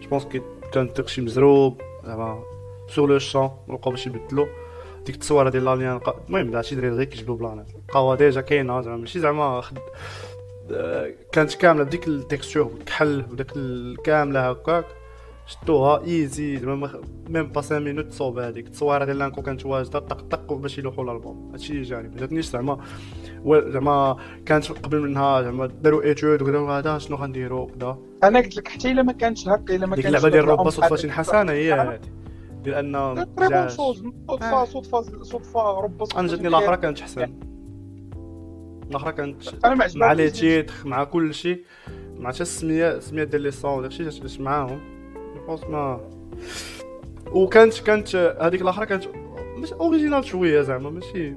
[0.00, 0.26] je pense
[0.72, 2.42] كان داكشي مزروب زعما
[2.88, 4.48] sur le champ لقاو باش يبدلو
[5.06, 9.20] ديك التصويره ديال l'alien المهم شي دراري غير كيجبدو planات لقاوها déjà كاينة زعما ماشي
[9.20, 9.78] زعما خد
[11.32, 13.52] كانت كامله بديك ال texture والكحل وداك
[14.04, 14.84] كامله هكاك
[15.46, 20.20] شدوها easy زعما même pas 5 minutes تصوب هذيك التصويره ديال لانكو كانت واجده طق
[20.20, 22.78] طق باش يلوحوا الالبوم هادشي اللي جاني ما جاتنيش زعما
[23.46, 28.68] زعما كانت قبل منها زعما داروا études وداروا هذا شنو غنديروا كذا أنا قلت لك
[28.68, 32.00] حتى إلا ما كانش هكا إلا ما كانش اللعبة ديال ربا صدفه حسنة هي هذه
[32.64, 33.26] ديال أن
[33.68, 37.32] صدفه صدفه صدفه ربا أنا جاتني الأخرى كانت احسن
[38.90, 41.64] الأخرى كانت مع les titres مع كل شيء
[42.18, 44.80] مع حتى السميه السمية ديال les sons داكشي جات معاهم.
[45.46, 46.00] pense ما
[47.32, 49.04] وكانت كانت هذيك الأخرى كانت
[49.56, 51.34] مش originale شوية زعما ماشي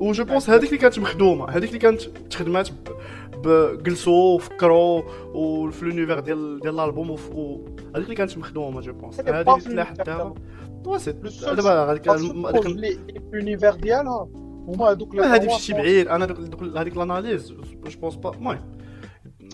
[0.00, 2.68] و je pense هذيك اللي كانت مخدومة هذيك اللي كانت تخدمات
[3.82, 5.02] جلسوا وفكروا
[5.34, 9.20] وفي l'univers ديال ديال الالبوم هذيك اللي كانت مخدومة je pense.
[9.20, 10.34] هذه اللي تلاح دابا
[10.86, 12.32] واسيت دابا هذيك هذيك
[13.32, 14.28] l'univers ديالها
[14.68, 16.08] هما هذوك هذه مشيتي بعيد.
[16.08, 16.36] أنا
[16.76, 18.78] هذيك l'analyse je pense pas المهم.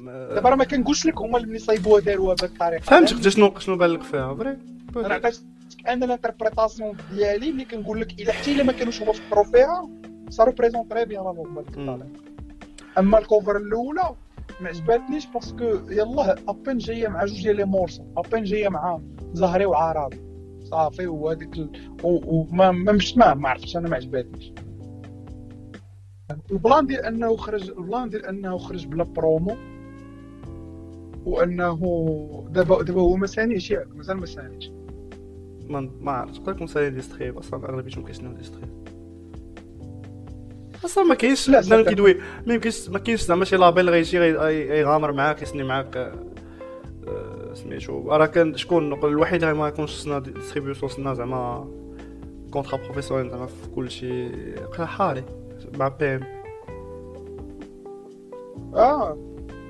[0.04, 3.90] دابا راه ما كنقولش لك هما اللي صايبوها داروها بهذه الطريقة فهمتك شنو شنو بان
[3.90, 4.59] لك فيها frère
[4.96, 5.40] أنا عطيتك
[5.88, 9.88] أنا ال interprétation ديالي اللي كنقول لك إلا حتى إلا ما كانوش هما فكروا فيها
[10.28, 12.06] ça représente très bien بهذيك الطريقة
[12.98, 14.14] اما ال cover الاولى
[14.60, 18.44] ما عجباتنيش parce que يلاه à peine جاية مع جوج ديال les morceaux à peine
[18.44, 19.00] جاية مع
[19.32, 20.20] زهري وعربي
[20.60, 21.70] صافي وهذيك ال...
[22.02, 24.52] وما ما مش ما, ما عرفتش أنا ما عجباتنيش
[26.50, 29.56] ال plan ديال انه خرج ال plan ديال انه خرج بلا برومو
[31.26, 31.78] وانه
[32.50, 34.70] دابا دابا هو ما سانيش مازال ما سانيش
[35.68, 38.73] ما ما عرفتش تقدر تكون signé distri أصلا اغلبيتهم كيسناو distri
[40.85, 42.14] أصلا ما كاينش بنادم كيدوي.
[42.47, 44.16] ما يمكنش ما كاينش زعما شي label غيجي
[44.81, 48.09] يغامر معاك يسني معاك آه، سميتو.
[48.11, 51.68] راه كان شكون الوحيد اللي ما يكونش سنا distribution سنا زعما
[52.50, 54.29] contrat professionnel زعما في كلشي
[54.87, 55.25] حالي
[55.79, 56.23] مع بي ام
[58.75, 59.18] آه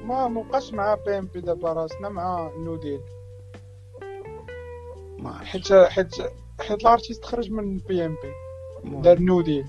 [0.05, 3.01] ما مبقاش مع بي ام بي دابا راه سنا مع نوديل
[5.43, 6.15] حيت حيت
[6.61, 9.65] حيت ال artiste خرج من بي ام بي دار نوديل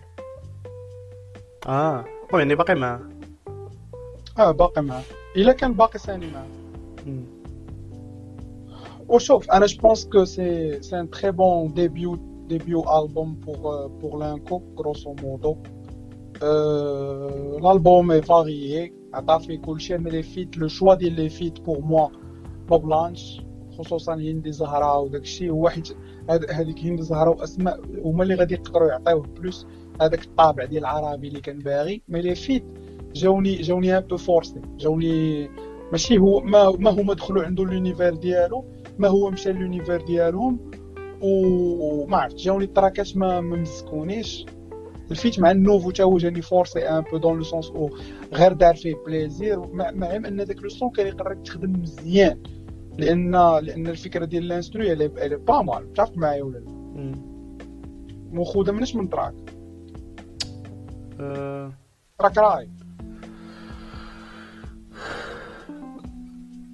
[1.67, 3.01] آه المهم يعني باقي معاه
[4.39, 5.04] آه باقي معاه
[5.38, 6.47] الا كان باقي ثاني معاه
[9.08, 12.15] وشوف أنا je pense que c'est c'est un très bon début
[12.48, 15.58] début album pour pour لانكو grosso modo
[17.58, 21.60] ال album est varié عطا فيه كلشي mais les feats le choix ديال les feats
[21.60, 22.10] pour moi
[22.71, 23.41] ما بلانش
[23.78, 25.97] خصوصا هندي زهرة وداكشي هو حيت
[26.30, 29.68] هذيك هندي زهرة واسماء هما اللي غادي يقدروا يعطيوه plus
[30.02, 32.63] هذاك الطابع ديال العربي اللي كان باغي mais les feats
[33.14, 35.50] جاوني جاوني un peu forcé جاوني
[35.92, 38.66] ماشي هو ما ما هما دخلوا عنده l'univers ديالو
[39.00, 40.72] ما هو مشى l'univers ديالهم
[41.22, 44.46] وما عرفت جاوني التراكات ما مزكونيش
[45.12, 47.90] ال feat مع النوفو تا هو جاني forcé un peu dans le sens أو
[48.34, 49.60] غير دار فيه plaisir.
[49.74, 52.40] مع, أن داك le son كان يقدر تخدم مزيان
[52.98, 53.32] لأن
[53.62, 54.96] لأن الفكرة ديال ال instru هي
[55.38, 56.72] pas mal تعرف معايا ولا لا؟
[58.32, 59.34] مخوذه منش من track.
[61.19, 61.71] أه...
[62.20, 62.69] track راي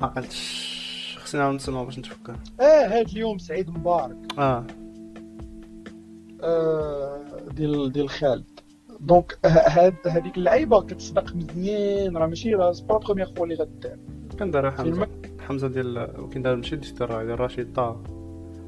[0.01, 2.35] ما عقلتش خصنا نسمعو باش نتفكر.
[2.59, 4.17] آه هاد اليوم سعيد مبارك.
[4.39, 4.65] آه,
[6.43, 8.59] آه ديال ديال خالد.
[8.99, 13.97] donc هاد هذيك اللعيبة كتصدق مزيان راه ماشي راه pas première fois اللي غدار
[14.39, 15.07] كان دارها حمزه
[15.39, 18.03] حمزة ديال كاين دار ماشي ديال ديال رشيد طه.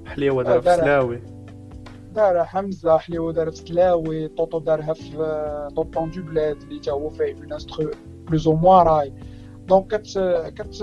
[0.05, 1.21] حليوه دارها في سلاوي.
[2.13, 7.09] دارها حمزة حليوه دارها في سلاوي طوطو دارها في طوطون دو بلاد اللي تا هو
[7.09, 7.91] فيه اون انسترو
[8.27, 9.13] بلوز أو موا راي.
[9.67, 10.19] دونك كت
[10.55, 10.73] كت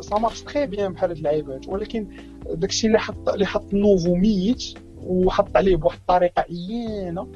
[0.00, 2.08] سا مارش تري بيان بحال هاد اللعيبات ولكن
[2.50, 4.64] داكشي اللي حط اللي حط نوفو ميت
[4.96, 7.28] وحط عليه بواحد الطريقة عيانة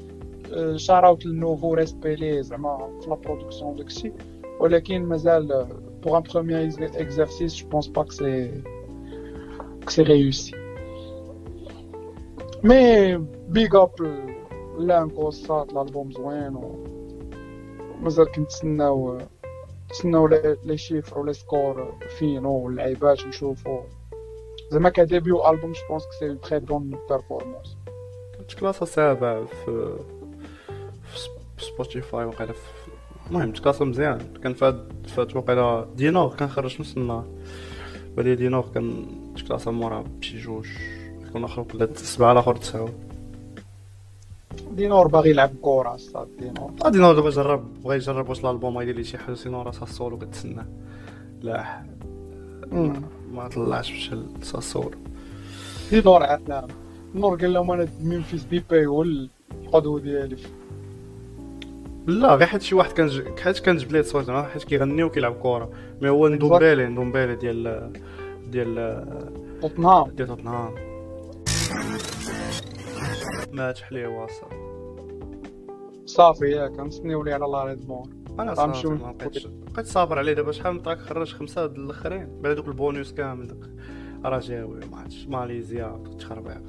[0.76, 4.12] شاراوت للنوفو ريسبيلي زعما في لا برودكسيون داكشي.
[4.60, 5.66] ولكن مازال
[6.02, 8.62] pour un premier exercice je pense pas que c'est
[9.84, 10.61] que c'est réussi
[12.64, 13.16] mais
[13.48, 13.90] big up
[14.78, 16.86] لانكو الصاد الالبوم زوين و
[18.00, 19.18] مازال كنتسناو
[19.90, 23.78] نتسناو les- chiffres و les scores فينو واللعيبات نشوفو
[24.70, 27.76] زعما ك début album je pense que c'est très bonne performance
[28.38, 29.96] كنت classé سابع في
[31.02, 32.52] في سب- في سبوتيفاي وقيلا
[33.30, 35.86] المهم تكلاسة مزيان كان فهاد فات وقيلا
[36.38, 37.24] كان خرج نص النهار
[38.16, 40.66] بالي دينار كان تكلاسة مورا بشي جوج
[41.32, 42.88] يكون آخر ولا سبعة الآخر تسعة
[44.72, 48.96] دينور باغي يلعب كورة الصاد دينور آه دينار دابا جرب بغا يجرب واش الألبوم غيدير
[48.96, 50.66] ليه شي حاجة سينو راه ساسولو كتسنى
[51.42, 51.82] لا.
[53.32, 54.90] ما طلعش مشى لساسولو
[55.90, 56.66] دينور عندنا
[57.14, 60.36] دينور قال لهم أنا ممفيس ديبي هو القدوة ديالي.
[62.06, 63.38] لا غير حيت شي واحد كان ج...
[63.40, 65.70] حيت كان جبد ليه زعما حيت كيغني وكيلعب كورة.
[66.02, 67.92] مي هو ندومبيلي ندومبيلي ديال
[68.50, 69.04] ديال
[69.62, 70.91] توتنهام ديال توتنهام
[73.52, 74.56] مات حليوة صافي
[76.06, 78.08] صافي ياك كنسنيو ليه على لا ريد مور
[78.40, 82.28] أنا صافي ما بقيتش بقيت صابر عليه دابا شحال من تراك خرج خمسة د الأخرين.
[82.42, 83.70] بعد دوك البونوس كامل داك
[84.24, 86.62] رجاوي ما عرفتش ماليزيا تخربيق.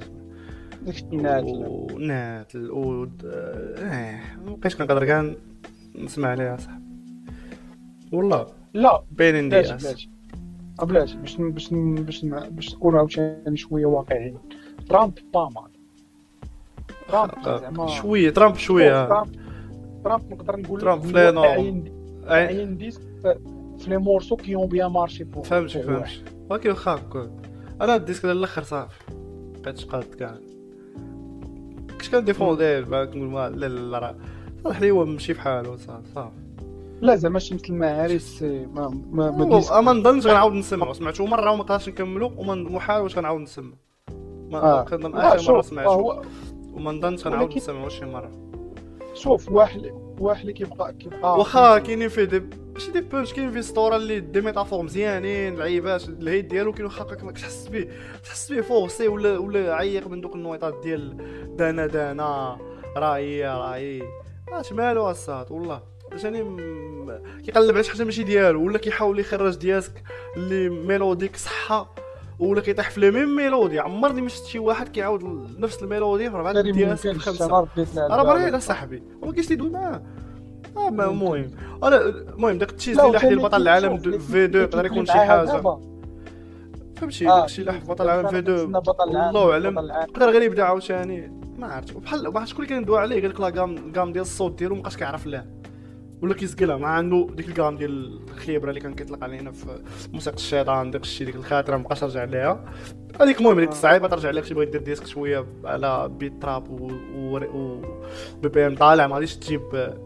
[1.12, 1.66] ناتل.
[1.66, 5.34] وناتل و آه ما بقيتش كنقدر كاع
[5.98, 6.84] نسمع عليها صاحبي
[8.12, 9.02] والله لا.
[9.10, 10.08] باينين بلاتي دياس بلاتي
[10.80, 14.38] آه، باش باش باش باش نكونوا عاوتاني شوية واقعيين.
[14.88, 15.73] ترامب با مال
[17.08, 17.86] ترامب زعما.
[17.86, 19.32] شوية ترامب شوية ترامب
[20.04, 21.42] ترامب نقدر نقول ترامب هو فلانو.
[22.26, 23.00] عين ديسك
[23.78, 25.68] في les morceaux qui ont bien marché pour واحد.
[25.68, 27.00] فهمتي ولكن واخا
[27.80, 29.00] أنا ال disque الأخر صافي.
[29.62, 30.34] بقيتش قاد كاع.
[31.90, 34.14] كنت كنديفونديه بعد كنقول ما لا لا راه.
[34.64, 36.30] صالح لي هو ماشي بحالو صافي صافي.
[37.00, 39.72] لا زعما شمس المعارف ما ما ما هو- disque.
[39.72, 43.72] ما نظنش غنعاود نسمع سمعته مرة وما قدرتش نكملو وما محال واش غنعاود نسمع
[44.50, 44.82] ما آه.
[44.84, 46.22] كنظن لا آخر مرة سمعته
[46.74, 48.30] وما نظنش غنعاود نسمعو شي مرة.
[49.14, 49.82] شوف واحد
[50.20, 52.42] واحد اللي كيبقى كيبقى واخا كاينين فيه دي
[52.74, 57.04] ماشي دي بونش كاين فيه ستورا اللي دي ميتافور مزيانين لعيبات الهيد ديالو كاين واخا
[57.04, 57.88] كتحس به
[58.24, 61.16] تحس به فورسي ولا ولا عيق من دوك النويطات ديال
[61.56, 62.58] دانا دانا
[62.96, 64.02] راهي راهي.
[64.52, 65.82] اش مالو الصاد والله.
[66.22, 70.02] جاني م- كيقلب على شي حاجة ماشي ديالو ولا كيحاول يخرج دياسك
[70.36, 71.94] اللي ميلوديك صحة.
[72.38, 73.80] ولا كيطيح في لي ميم ميلودي.
[73.80, 75.24] عمرني ما شفت شي واحد كيعاود
[75.58, 79.02] نفس الميلودي في ربعه هذه دياسك ممكن بخمسه الشرار بديت راه بريء صاحبي.
[79.24, 80.02] هو كاين يدوي معاه
[80.76, 81.50] آه ما المهم.
[81.84, 85.62] أنا المهم داك التشيز اللي لاح ديال بطل العالم في 2 يقدر يكون شي حاجة.
[86.96, 89.78] فهمتي؟ آه، داك الشيء اللي بطل العالم في 2 بطل العالم والله أعلم.
[90.08, 91.32] يقدر غير يبدأ عاوتاني.
[91.58, 91.96] ما عرفت.
[91.96, 94.96] بحال ما شكون اللي كان يدوي عليه قال لك لا كام ديال الصوت ديالو مابقاش
[94.96, 95.44] كيعرف لا.
[96.24, 99.78] ولا كيسقلها ما عنده ديك الكام ديال الخيبرة اللي كان كيطلق علينا في
[100.12, 102.64] موسيقى الشيطان داك الشيء ديك الخاطره مابقاش رجع ليها.
[103.20, 107.36] هذيك المهم هذيك صعيبه ترجع لك تبغي دير disque شوية على beat trap و, و...
[107.36, 107.80] و...
[108.42, 109.06] BPM طالع.
[109.06, 109.62] ما غاديش تجيب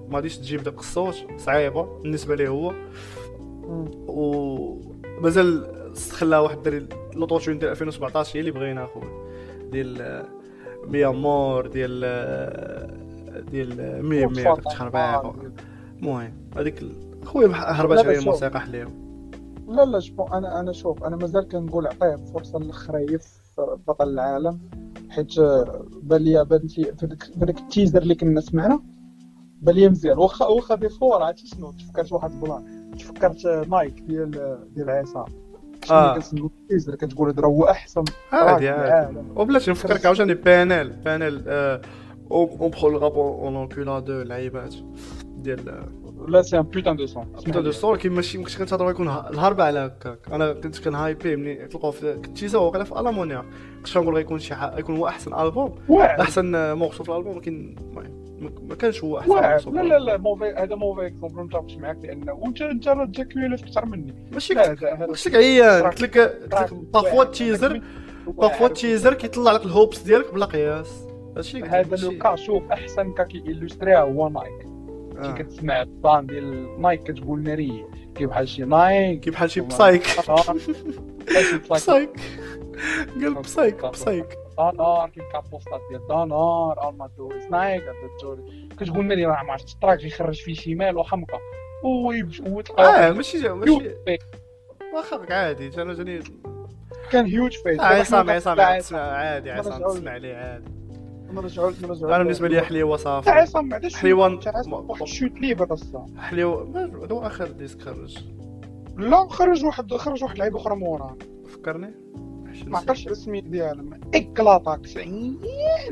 [0.08, 1.14] ما غاديش تجيب داك الصوت.
[1.36, 2.72] صعيبة بالنسبة ليه هو.
[3.40, 3.90] مم.
[4.08, 5.66] ومازال
[6.10, 9.28] خلا واحد الدري l'auto-tune ديال 2017 هي اللي بغينا أخويا.
[9.70, 10.24] ديال
[10.84, 12.00] mi amor ديال
[13.50, 15.34] ديال مي مي داك التخربيق
[15.98, 16.84] المهم هذيك
[17.24, 17.56] خويا لا،
[18.08, 18.18] عليه.
[18.18, 18.88] الموسيقى حليو
[19.68, 23.26] لا لا شوف أنا أنا شوف أنا مازال كنقول عطيه فرصة للخرايف
[23.88, 24.58] بطل العالم
[25.10, 26.92] حيت آه، بان في
[27.36, 28.80] داك التيزر اللي كنا سمعنا
[29.62, 30.18] بان لي مزيان.
[30.18, 32.90] واخا واخا دي فور عرفتي شنو؟ تفكرت واحد البلان.
[32.98, 34.30] تفكرت آه، نايك ديال
[34.74, 35.24] ديال عصام
[35.90, 36.12] آه.
[36.12, 38.88] شنو كنسمعو؟ التيزر كتقول هذا هو أحسن عادي راك عادي.
[38.88, 39.32] العالم.
[39.36, 41.48] وبلاتي نفكرك عاوتاني بانيل بانيل
[42.30, 44.74] اون برو راب اون اونكولا دو لعيبات
[45.54, 45.82] ديال
[46.28, 49.60] لا c'est un putain de son سميتو دو ستور كي ماشي مكنتش كنتهضروا يكون الهرب
[49.60, 53.44] على هكاك أنا كنت كنهايبي ملي طلقوا في كنت وقيلا في المونيا
[53.76, 57.76] كنت كنقول غيكون شي يكون هو احسن البوم احسن morceau في الالبوم ولكن
[58.40, 59.98] ما- كانش هو احسن لا لا.
[59.98, 64.14] لا mauvais هذا mauvais exemple ما نتفقش معاك لأنه وانت انت راه جاك أكثر مني
[64.32, 66.18] ماشي قلت لك عيان قلت لك
[66.50, 66.78] parfois
[68.26, 68.50] واعر.
[68.50, 71.04] parfois ال teaser كيطلع لك ال hopes ديالك بلا قياس
[71.64, 74.67] هذا ماشي- لو كا شوف احسن كا كي إلوستريها هو نايك
[75.18, 75.32] آه.
[75.34, 80.02] كي كتسمع الطان ديال نايك كتقول ناري كي بحال شي نايك كي بحال شي بسايك.
[81.70, 82.10] بسايك.
[83.22, 83.84] قال بسايك.
[83.86, 87.82] بسايك دانار كي كابوستات ديال دانار ارمادو نايك
[88.80, 91.38] كتقول ناري راه ما عرفتش الطراك يخرج فيه شمال وحمقى
[91.84, 93.38] ويمشي آه وتلقى ماشي.
[94.06, 94.18] ماشي
[94.94, 96.20] واخا عادي أنا جاني
[97.12, 100.64] كان هيوج فيس عصام عصام عادي عصام تسمع عليه عادي.
[101.32, 103.30] نرجعوا نرجعوا أنا بالنسبة لي حليوة صافي.
[103.30, 104.38] عصام بعدا حليوان-
[104.72, 106.06] واحد chute libre أصلا.
[106.18, 106.70] حليوة
[107.04, 108.18] هذا هو آخر disque خرج.
[108.96, 111.16] لا خرج واحد خرج واحد لعيبه أخرى موراه
[111.48, 111.94] فكرني؟
[112.66, 115.40] ما عقلتش على السميت ديالهم اكلاطا 90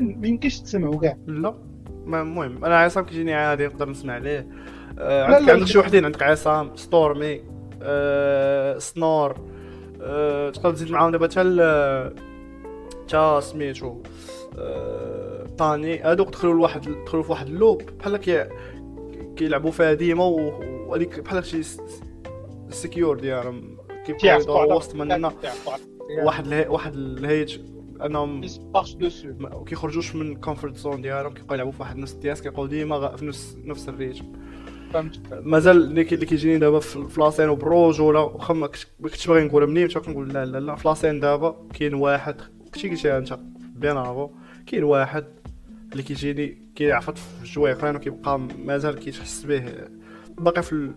[0.01, 1.17] ما يمكنش تسمعوا كاع.
[1.27, 1.53] لا.
[2.05, 4.47] ما المهم أنا عصام كيجيني عادي نقدر نسمع عليه.
[4.99, 5.65] آه عندك عندك.
[5.67, 7.41] شي وحدين؟ عندك عصام ستورمي
[7.81, 9.35] آه سنور
[10.01, 12.13] آه تقدر تزيد معاهم؟ دابا حتى
[13.07, 13.97] تا سميتو آه
[15.57, 17.81] طاني هادوك دخلوا لواحد دخلوا في واحد ال loop.
[17.99, 18.45] بحال كي
[19.35, 21.61] كيلعبوا فيها ديما وهذيك بحال شي
[22.69, 25.31] secure ديالهم كيبقاو وسط مننا.
[26.23, 26.69] واحد اله...
[26.69, 27.59] واحد الهيج.
[28.05, 28.41] أنهم
[29.39, 32.41] ما كيخرجوش من ال comfort zone ديالهم كيبقاو يلعبوا في واحد نفس الدياس.
[32.41, 34.25] كيبقاو ديما في نفس نفس ال rythme.
[35.31, 38.67] مازال اللي كي- اللي كيجيني دابا في la scène وبروجولا واخا ما
[39.03, 39.87] كنتش باغي نقولها منين.
[39.87, 40.75] كنقول لا لا لا.
[40.75, 42.41] في la scène دابا كاين واحد.
[42.73, 43.39] كنتي قلتيها انت
[43.75, 44.29] bien avant.
[44.67, 45.25] كاين واحد
[45.91, 49.63] اللي كيجيني كيعفط في جوايع اخرين وكيبقى مازال كيتحس به.
[50.37, 50.95] باقي في ال...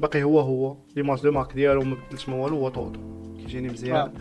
[0.00, 3.00] باقي هو هو l'image de marque ديالو ما بدلش ما والو هو طوطو.
[3.36, 3.96] كيجيني مزيان.
[3.96, 4.12] آه.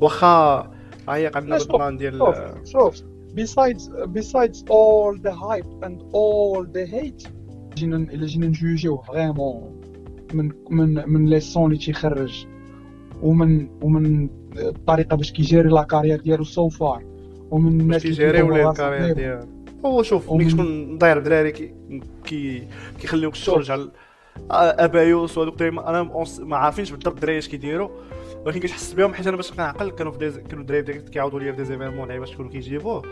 [0.00, 0.70] واخا
[1.08, 3.02] عيق عندنا بال plan ديال شوف شوف.
[3.32, 3.82] Besides
[4.18, 7.28] besides all the hype and all the hate
[7.74, 9.80] جينا إلا جينا نجوجيو vraiment
[10.34, 12.46] من من من les sons اللي تيخرج
[13.22, 17.11] ومن ومن الطريقة باش كيجيري la carrière ديالو so far
[17.52, 19.12] ومن الناس اللي راسهم ال carrière.
[19.14, 19.46] ديالو
[19.84, 21.74] هو شوف ملي ومن- تكون داير دراري كي
[22.24, 22.68] كي
[23.00, 23.90] كيخليوك تخرج على
[24.50, 26.02] أبايوس وهذوك دايما أنا
[26.40, 27.88] ما عارفينش بالضبط الدراري اش كيديروا
[28.46, 30.38] ولكن كتحس بهم حيت أنا باش كنعقل كانوا في ديز...
[30.38, 33.02] كانوا الدراري كيعاودوا ليا في ديزيفيرمون لعيبة كانوا كيجيبوه.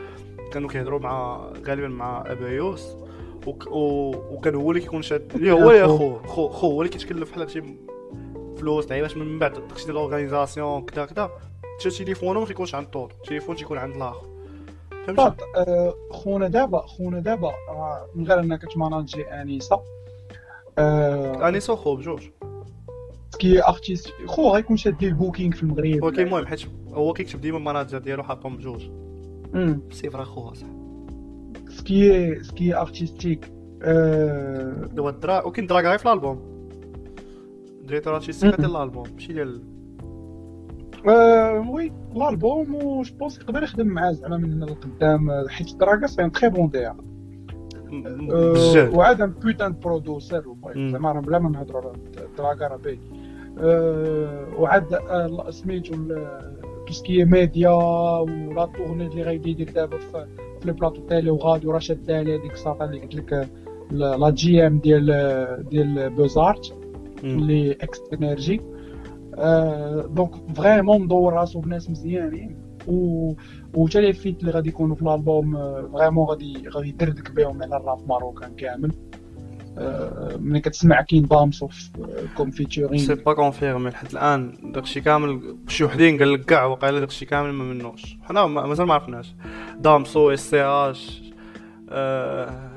[0.53, 2.97] كانوا كيهضروا مع غالبا مع أبايوس
[3.47, 3.67] وك...
[3.67, 4.11] و...
[4.31, 6.15] وكان هو اللي كيكون شاد اللي هو يا خو.
[6.19, 7.63] خو هو اللي كيتكلف بحال هادشي
[8.57, 11.31] فلوس لعيباش من بعد داكشي ديال ال organisation كذا كذا
[11.81, 14.27] حتى تليفونه ما تيكونش عند طوطو التليفون تيكون عند الآخر.
[15.07, 17.53] بالضبط آه، خونا دابا خونا دابا
[18.15, 19.81] من غير أنك تماناجي انيسه
[20.79, 22.23] آه، اني سو خو بجوج
[23.39, 26.03] كي artiste خو غيكون شاد ال booking في المغرب.
[26.03, 26.61] ولكن المهم حيت
[26.93, 28.89] هو كيكتب ديما ال manager ديالو حاطهم بجوج.
[29.53, 29.81] مم.
[29.93, 30.67] c'est vrai خوها صح.
[31.69, 36.69] ce qui ce qui artistique آه، هو الدرا وكاين دراك غير في ال album.
[37.85, 39.80] directeur artistique ديال الألبوم ماشي ديال
[41.07, 45.75] oui ال album و je pense يقدر يخدم معاه زعما من هنا لقدام آه، حيت
[45.75, 50.45] دراغا c'est un très bon DJ وعاد un putain producer.
[50.91, 51.99] زعما راه بلا ما نهضروا على
[52.39, 53.01] دراغا راه باين
[53.59, 55.95] آه، وعاد آه، سميتو
[56.87, 60.27] tout ce qui média ولا tournée اللي غادي يدير دابا في
[60.65, 63.47] les plateaux télé وغادي راه شاد عليه ديك الساطا اللي قلت لك آه،
[63.91, 66.75] لا جي ام ديال ديال بوزارت
[67.25, 68.80] اللي ex NRJ آه
[70.15, 72.57] donc vraiment مدور راسو بناس مزيانين
[72.89, 73.33] و
[73.75, 75.53] وتا les feats اللي غادي يكونوا في ال album
[75.93, 78.93] vraiment غادي غادي يدردك بهم على ال rap marocain كامل
[80.41, 81.69] ملي كتسمع كاين دامسو
[82.37, 87.01] comme si featuring pas confirmé لحد الان داكشي كامل شي وحدين قال لك كاع وقيلا
[87.01, 89.35] داكشي كامل ما منوش حنا ما- مازال ما عرفناش
[89.81, 91.23] دامسو SCH
[91.93, 92.70] آه،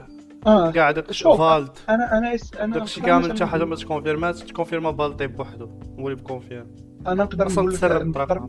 [0.47, 0.71] آه.
[0.71, 5.27] كاع داك فالد أنا أنا اس- أنا داكشي كامل حتى حاجة ما تكونفيرمات تكونفيرما بالطي
[5.27, 6.67] بوحدو هو اللي بكونفيرم
[7.07, 8.39] أنا نقدر نقول لك نقدر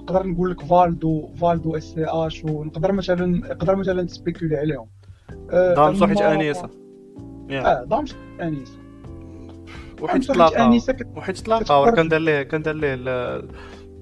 [0.00, 4.86] نقدر نقول لك فالدو فالدو SCH ونقدر مثلا نقدر مثلا تسبيكولي عليهم.
[5.50, 6.68] آه، دامسو حيت أنيسة.
[7.50, 8.14] آه دامسو
[10.02, 10.96] وحيت أنيسة.
[11.16, 12.94] وحيت كتقدر- راه كان دار ليه كان دار ليه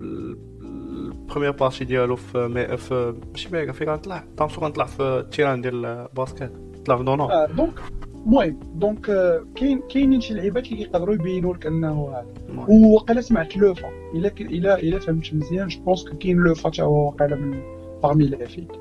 [0.03, 4.25] ال première partie ديالو في في ماشي ميغا فين كان طلع.
[4.39, 6.53] دامسو كان طلع في ال terrain ديال ال basket
[6.89, 7.81] طلع في دونو آه donc
[8.27, 12.27] المهم donc آه، كاين كاينين شي لعيبات اللي كيقدروا يبينوا لك أنه هذا.
[12.69, 17.37] وقيلا سمعت لوفا إلا إلا إلا فهمت مزيان je pense كاين لوفا حتى هو وقيلا
[17.37, 17.61] من
[18.03, 18.73] باغمي لي فيت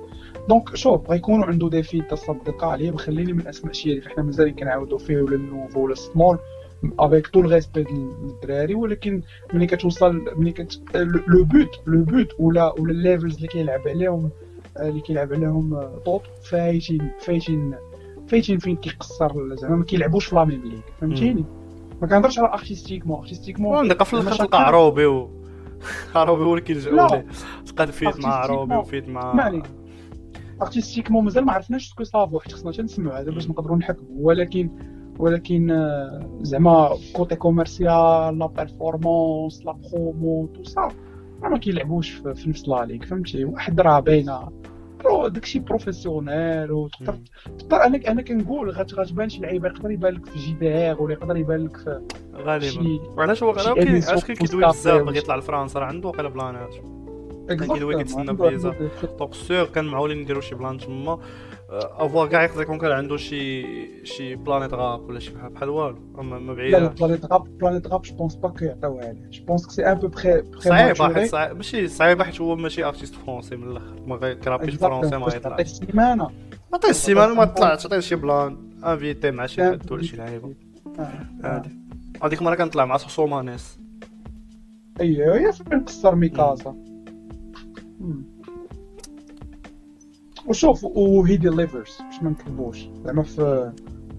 [0.50, 4.56] دونك شوف غيكونوا عنده دي فيت تصدق عليه بخليني من أسماء شي اللي حنا مازال
[4.56, 6.38] كنعاودوا فيه ولا النوفو ولا السمول
[7.00, 9.22] افيك تو الريسبي للدراري ولكن
[9.54, 10.80] ملي كتوصل ملي كت
[11.28, 14.30] لو بوت لو بوت ولا ولا الليفلز اللي كيلعب عليهم
[14.78, 17.74] آه، اللي كيلعب عليهم آه، طوط فايتين فايتين
[18.28, 21.46] فايتين فين كيقصر زعما ما كيلعبوش في لا ميم ليغ فهمتيني؟
[22.02, 25.30] ما كنهضرش على ارتستيكمون ارتستيكمون عندك في الآخر تلقى عروبي و
[26.16, 27.08] عروبي هو اللي كيلجأ لا.
[27.08, 27.26] ليه.
[27.66, 29.64] تلقى feat مع عروبي و feat مع اسمعني
[30.62, 34.10] artistiquement مازال ما عرفناش ce que ça vaut حيت خصنا تنسمعوا هذا باش نقدروا نحكموا
[34.12, 34.70] ولكن
[35.20, 40.92] ولكن آه، زعما côté commercial la performance la promo tout ça
[41.42, 44.50] ما كيلعبوش في نفس la ligue فهمتي؟ واحد راه باينة.
[45.10, 47.18] pro داكشي professionnel وتقدر
[47.60, 51.38] تقدر أنا أنا كنقول غت- غتبان شي لعيبه يقدر يبان لك في GDR ولا يقدر
[51.38, 52.02] يبان لك في
[52.36, 53.00] غالبا.
[53.18, 56.76] وعلاش هو émission علاش كيدوي بزاف باغي يطلع لفرنسا؟ راه عنده واقيلا بلانات.
[57.50, 58.74] كيدوي كيتسنى فيزا.
[59.20, 61.20] donc sûr كان معولين نديرو شي plan تما
[61.70, 63.66] à voir كاع يقدر يكون كان عنده شي
[64.06, 67.58] شي Planète Rap ولا شي بحال بحال والو اما ما لا لا بعيد Planète Rap
[67.58, 71.56] Planète Rap je pense pas que يعطيوها عليه je pense c'est un peu بخي صعيب
[71.58, 73.96] ماشي صعيبه حيت هو ماشي artiste français من الأخر.
[74.08, 76.30] ما غيكرابيش français ما تعطيه يطلعش السيمانه
[76.74, 80.54] عطيه السيمانه ما طلعش عطيه شي plan invité مع شي حد ولا شي لعيبة.
[81.00, 81.10] آه.
[81.44, 81.70] هادي
[82.24, 83.80] هذيك المره كنطلع مع سومانيس
[85.00, 86.76] أيوه هي فين قصر ميكازا
[88.00, 88.37] مم.
[90.48, 92.88] وشوف و he delivers باش ما نكذبوش.
[93.06, 93.72] زعما في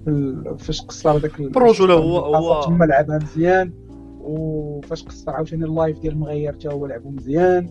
[0.05, 3.73] في ال- فاش قصر هذاك ال- الرجولة هو- هو- تما لعبها مزيان
[4.21, 7.71] وفاش قصر عاوتاني ال live ديال مغير تا هو لعبو مزيان.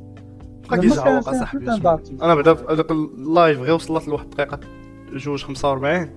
[0.70, 1.72] بقى كيزعوق اصاحبي.
[2.22, 4.60] أنا بعدا في هذاك ال live غير وصلت لواحد الدقيقة.
[5.14, 6.10] جوج 45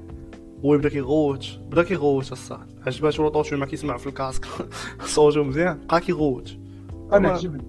[0.64, 4.45] هو يبدا كيغوت بدا كيغوت الصاد عجباتو l'autotune ما كيسمع في ال casque.
[5.14, 6.57] صوتو مزيان بقى كيغوت.
[7.12, 7.62] أنا عجبني.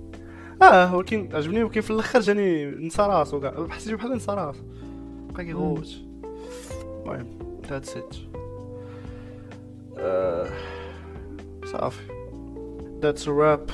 [0.61, 3.67] آه ولكن عجبني ولكن في الأخر جاني نسى راسو كاع.
[3.69, 4.61] حسيت بحال نسى راسو
[5.33, 5.87] بقى كيغوت
[7.01, 7.27] المهم
[7.69, 8.15] that's it
[11.65, 12.03] صافي.
[13.01, 13.69] that's rap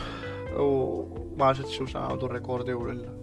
[0.58, 1.04] و
[1.38, 3.18] ما عرفتش واش نعاودو ريكوردي ولا لا.